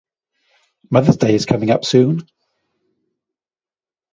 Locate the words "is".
1.35-1.45